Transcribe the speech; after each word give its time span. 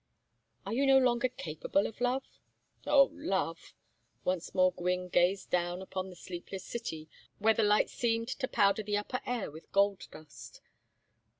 "And 0.65 0.73
are 0.73 0.75
you 0.75 0.87
no 0.87 0.97
longer 0.97 1.29
capable 1.29 1.85
of 1.85 2.01
love?" 2.01 2.25
"Oh, 2.87 3.11
love!" 3.13 3.75
Once 4.23 4.55
more 4.55 4.71
Gwynne 4.71 5.09
gazed 5.09 5.51
down 5.51 5.79
upon 5.79 6.09
the 6.09 6.15
sleepless 6.15 6.63
city, 6.63 7.07
where 7.37 7.53
the 7.53 7.61
lights 7.61 7.93
seemed 7.93 8.29
to 8.29 8.47
powder 8.47 8.81
the 8.81 8.97
upper 8.97 9.21
air 9.27 9.51
with 9.51 9.71
gold 9.71 10.07
dust. 10.09 10.59